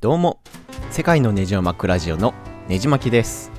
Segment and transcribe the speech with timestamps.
[0.00, 0.38] どうも。
[0.92, 2.32] 世界のネジを巻くラジオの
[2.68, 3.50] ネジ巻きです。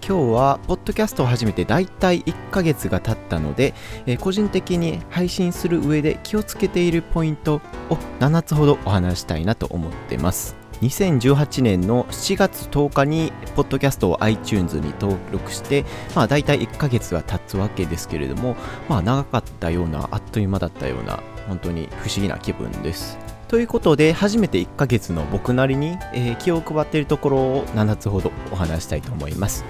[0.00, 3.74] 今日はポッドキャストを始めてだいたい1ヶ月が経ったので、
[4.06, 7.56] えー個人的に配信する上で気をつけているポイント
[7.90, 10.54] を7つほどお話したいなと思ってます。
[10.82, 18.54] 2018年の7月10日にポッドキャストを iTunes に登録して、まあ大体1ヶ月が経つわけですけれども、
[18.88, 21.18] まあ長かったような、あっという間だったような、
[21.48, 23.27] 本当に不思議な気分です。
[23.48, 29.64] ということで、初めて1ヶ月の僕なりに、えー気を配っているところを7つほどお話したいと思います。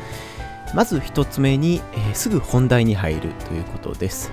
[0.74, 4.32] まず1つ目に、えーすぐ本題に入るということです。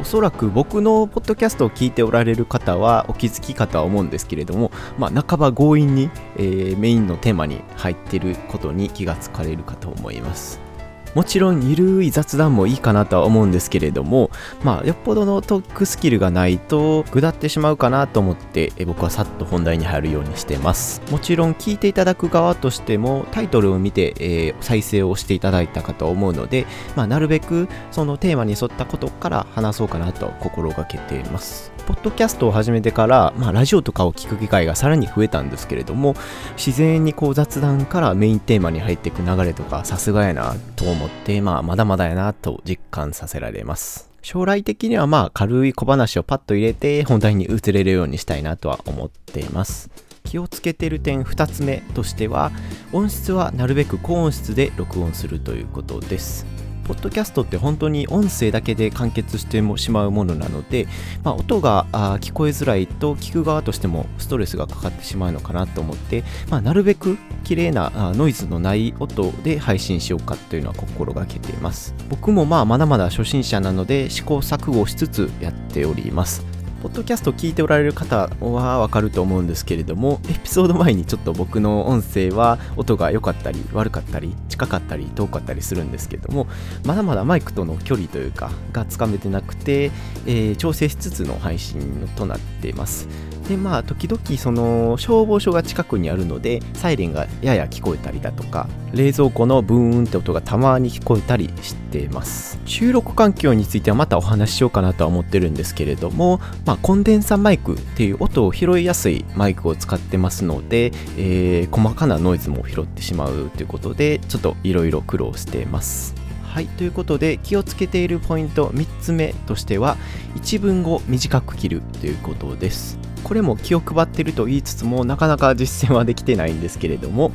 [0.00, 10.69] おそらく僕のポッドキャストを聞いておられる方はお気づきかとは思うんですけれども、まあ、半ば強引に、えーメインのテーマに入っていることに気がつかれるかと思います。
[11.14, 14.30] もちろんゆるい雑談もいいかなとは思うんですけれども、
[14.62, 21.02] まあ、よっぽどのトークスキルがないと、ぐだってしまうかなと思って、僕はさっと本題に入るようにしてます。
[21.10, 31.72] もちろん聞いていただく側としても、タイトルを見て、えー再生をしていただいたかと思うので、まあ、なるべくそのテーマに沿ったことから話そうかなと心がけています。
[31.90, 36.14] ポッドキャストを始めてから、まあ、ラジオとかを聞く機会がさらに増えたんですけれども、
[36.56, 44.08] 自然にこう雑談からメインテーマに入っていく流れとかさすがやなと思って、まあ、まだまだやなと実感させられます。
[44.22, 49.90] 将来的にはまあ軽い小話をパッと入れて本題に移れるようにしたいなとは思っています。
[50.22, 52.52] 気をつけてる点2つ目としては
[52.92, 56.69] 音質はなるべく高音質で録音するということです。
[56.84, 60.88] ポッドキャストって本当に音声だけで完結してしまうものなので、
[61.22, 61.86] まあ、音が
[62.20, 71.94] 聞こえづらいと聞く側としてもストレスがかかってしまうのかなと思って、まあ、なるべく綺麗なノイズのない音で配信しようかというのは心がけています。
[72.08, 76.59] 僕もまあまだまだ初心者なので試行錯誤しつつやっております。
[76.82, 86.46] ポッドキャストを聞いておられる方はわかると思うんですけれどもエピソード前にちょっと僕の音声は音が良かったり悪かったり近かったり遠かったりするんですけれども
[86.86, 89.90] まだまだマイクとの距離というかがつかめてなくて、
[90.26, 93.08] えー調整しつつの配信となっています。
[93.50, 102.60] でまあ時々その消防署が近くにあるのでサイレンがやや聞こえたりだとか冷蔵庫のブーンって音がたまに聞こえたりしています。
[102.64, 116.19] 収録環境についてはまたお話ししようかなとは思ってるんですけれども、まあ、コンデンサマイクっていう音を拾いやすいマイクを使ってますので、えー細かなノイズも拾ってしまうということでちょっといろいろ苦労しています。
[116.50, 119.96] はいということで気をつけているポイント3つ目としては
[120.34, 122.98] 一文を短く切るということです。
[123.22, 127.30] これも気を配ってると言いつつもなかなか実践はできてないんですけれども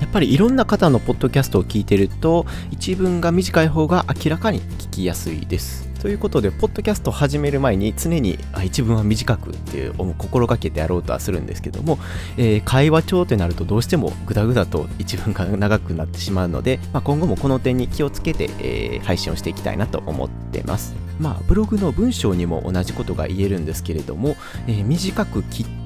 [0.00, 5.87] やっぱりいろんな方のポッドキャストを聞いてると一文が短い方が明らかに聞きやすいです。
[6.00, 11.98] ということでポッドキャストを始める前に常に一文は短くっていうう心がけてやろうとはするんですけども、
[12.36, 20.94] えー会話帳ってなるとどうしてもグダグダと一文が長くなってしまうので、まあ、今後もこの点に気をつけて、えー配信をしていきたいなと思ってます。
[21.18, 24.36] まあブログの文章にも同じことが言えるんですけれども、
[24.66, 25.77] えー短く切って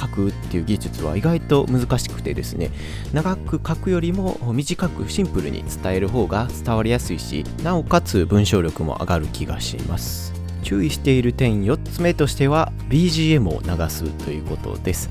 [0.00, 2.70] 書くっていう技術は意外と難しくてですね
[3.12, 10.32] 長く書くよりも短くシンプルに伝える方が伝わりやすいしなおかつ文章力も上がる気がします。
[10.62, 15.10] 注意している点4つ目としては BGM を流すということです。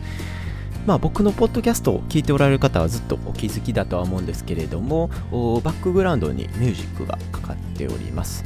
[0.86, 5.10] まあ、僕のポッドキャストを聞いておられる方はずっとお気づきだとは思うんですけれども
[5.62, 8.46] バックグラウンドにミュージックがかかっております。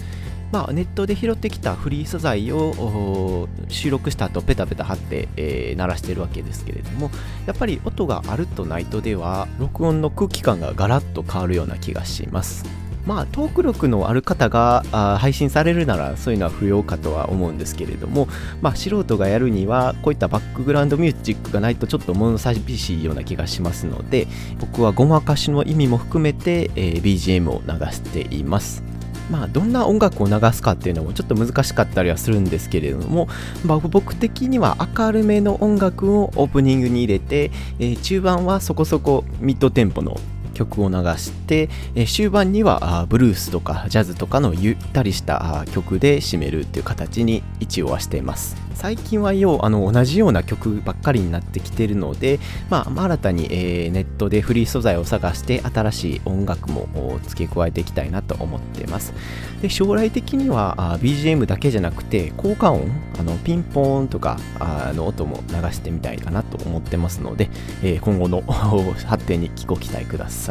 [0.51, 7.09] まあ、ネットで拾ってきたフリー素材を収録した後ペタペタ貼って、えー鳴らしてるわけですけれども
[7.47, 12.65] やっぱり音があるとないとでは録音の空気感がガラッと変わるような気がします。
[13.05, 18.27] まあトーク力のある方があ配信されるならそういうのは不要かとは思うんですけれども
[18.61, 24.27] まあ素人がやるにはこういったバックグラウンドミュージックがないとちょっと物寂しいような気がしますので
[24.59, 28.90] 僕はごまかしの意味も含めて、えー BGM を流しています。
[29.31, 33.29] まあ、どんな音楽を流すかっていうのもちょっと難しかったりはするんですけれども、
[33.65, 40.17] まあ、僕的には明るめの音楽をオープニングに入れて、えー中盤はそこそこミッドテンポの
[40.65, 48.71] 曲を流して、え終盤にはあブルースとかジャズとかのゆったりした曲で締めるっていう形に一応はしています。
[48.81, 59.13] 最近はようあの同じような曲ばっかりになってきてるので、まあ、新たに、えーネットでフリー素材を探して新しい音楽も付け加えていきたいなと思ってます。
[59.61, 67.49] で将来的にはあ BGM だけじゃなくて効果音あのピンポーンとかあの音も流してみたいかなと思ってますので、
[67.83, 70.50] えー今後の発展にご期待くださ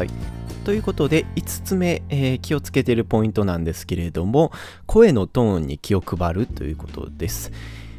[0.63, 4.51] ということで5つ目、えー気をつけてるポイントなんですけれども
[4.85, 7.51] 声のトーンに気を配るということです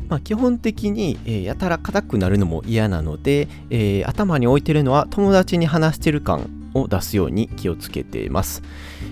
[0.09, 8.63] まあ、基本的に、えー、やたら硬くなるのも嫌なので、えー、頭に置いてるのは友達に話してる感を出すように気をつけています。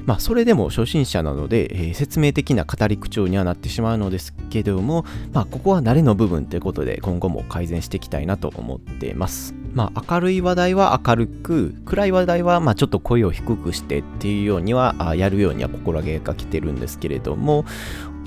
[0.07, 9.60] まあ、それでも初心者なので、えー、説明的な語り口調にはなってしまうのですけども、まあ、ここは慣れの部分ということで今後も改善していきたいなと思っています。
[9.75, 17.65] まあ、明るい話題は明るく、暗い話題はまちょっと声を低くしてっていうようには、やるようには心がけてるんですけれども、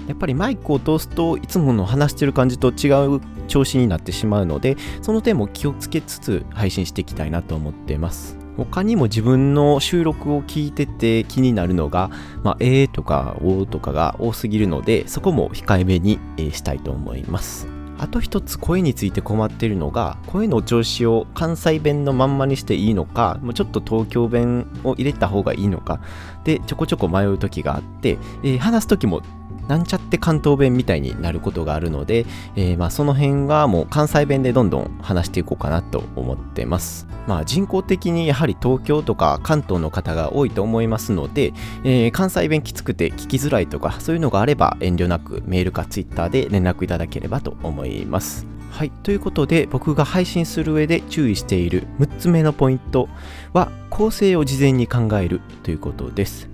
[0.07, 8.37] やっぱりマイクを通すといつもの話してる感じと違う調子になってしまうのでその点も気をつけつつ配信していきたいなと思っています。
[8.55, 12.11] 他にも自分の収録を聞いてて気になるのが、
[12.43, 16.19] まあ、えーとかおーとかが多すぎるのでそこも控えめに
[16.51, 17.82] したいと思います。
[17.97, 25.99] あと一つ声について困っているのが声の調子を関西弁のまんまにしていいのかもうちょっと東京弁を入れた方がいいのか
[26.43, 29.21] でちょこちょこ迷う時があって、えー、話す時も
[29.67, 32.25] なんちゃって関東弁みたいになることがあるので、
[32.55, 37.07] えー、まあその辺がもう関西弁でどんどん話していこうかなと思ってます。
[37.27, 48.53] まあ人口的にやはり東京とか関東の方が多いと思いますので、えー、関西弁きつくて聞きづらいとかそういうのがあれば遠慮なくメールかツイッターで連絡いただければと思います。
[48.73, 48.89] はい。
[48.89, 53.07] ということで、僕が配信する上で注意している6つ目のポイント
[53.53, 56.49] は、構成を事前に考えるということです。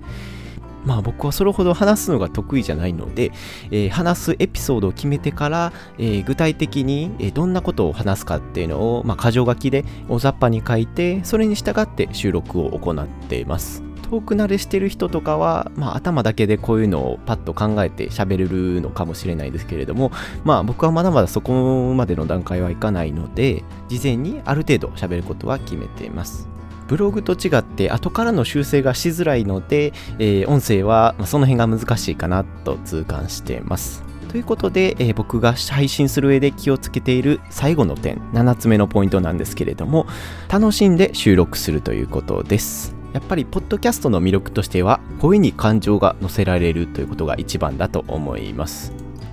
[0.84, 3.32] まあ僕はそれほど話すのが得意じゃないので、
[3.70, 13.82] えー、話すエピソードを決めてから、えー、具体的に、どんなことを話すかっていうのを、まあ、箇条書きで大雑把に書いて、それに従って収録を行っています。
[14.10, 20.10] 遠く慣れしてる人とかは、まあ、頭だけでこういうのをパッと考えて喋れるのかもしれないですけれども、
[20.42, 26.49] まあ僕はまだまだそこまでの段階はいかないので、事前にある程度喋ることは決めています。
[26.90, 34.02] ブログと違って後からの修正がしづらいので、えー、音声はその辺が難しいかなと痛感してます。
[34.28, 40.08] ということで、えー、僕が配信する上で気をつけている最後の点、7つ目のポイントなんですけれども、
[40.48, 42.96] 楽しんで収録するということです。
[43.12, 48.92] やっぱりポッドキャストの魅力としては声に感情が乗せられるということが一番だと思います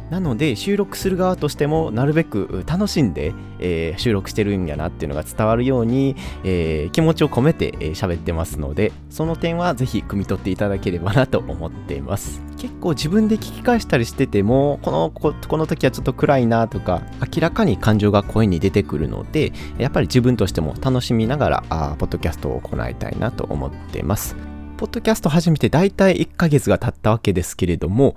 [0.09, 12.41] なので収録する側としてもなるべく楽しんで、えー、収録してるんやなっていうのが伝わるように、えー、気持ちを込めて喋、ってますのでその点はぜひ汲み取っていただければなと思っています。
[12.57, 17.03] 結構自分で聞き返したりしててもこのここの時はちょっと暗いなとか
[17.35, 24.35] 明らかに感情が声に出てくるのでやっぱり自分としても楽しみながらあポッドキャストを行いたいなと思っています。
[24.77, 28.15] ポッドキャスト始めて大体1ヶ月が経ったわけですけれども、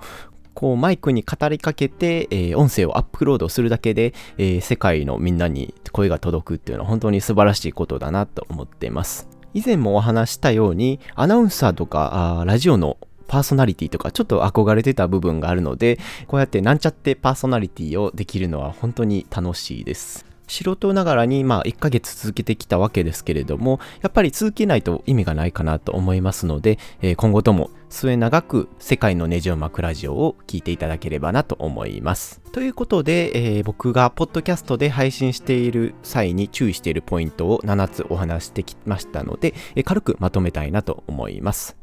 [0.53, 9.27] こうマイクに語りかけて、えー、音声をアップロードするだけで、えー、世界のみんなに声が届くっていうのは本当に素晴らしいことだなと思っています。
[9.53, 20.30] 以前もお話したように、アナウンサーとかあラジオのパーソナリティとかちょっと憧れてた部分があるので、こうやってなんちゃってパーソナリティをできるのは本当に楽しいです。
[20.51, 32.41] 素人ながらにまあ1ヶ月続けてきたわけですけれども、やっぱり続けないと意味がないかなと思いますので、えー、今後とも末永く世界のネジを巻くラジオを聞いていただければなと思います。
[32.51, 41.77] ということで、えー、僕がポッドキャストで配信している際に注意しているポイントを7つお話してきましたので、えー、軽くまとめたいなと思います。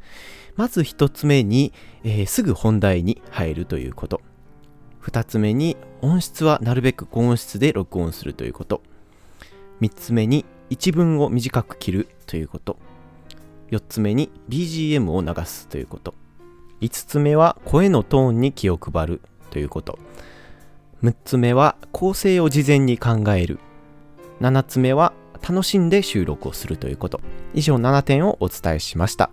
[0.56, 1.72] まず1つ目に、
[2.04, 4.20] えー、すぐ本題に入るということ。
[5.08, 8.82] 2つ目に音質はなるべく高音質で録音するということ。
[9.80, 12.76] 3つ目に一文を短く切るということ。
[13.70, 16.12] 4つ目に BGM を流すということ。
[16.82, 19.98] 5つ目は声のトーンに気を配るということ。
[21.02, 23.60] 6つ目は構成を事前に考える。
[24.42, 27.22] 7つ目は楽しんで収録をするということ。
[27.54, 29.30] 以上7点をお伝えしました。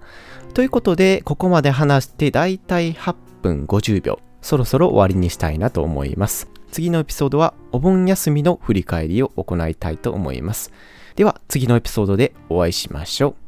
[0.53, 4.19] ということで、ここまで話してだいたい8分50秒。
[4.45, 6.47] そろそろ終わりにしたいなと思います。
[6.71, 10.71] 次のエピソードはお盆休みの振り返りを行いたいと思います。
[11.15, 13.44] では次のエピソードでお会いしましょう。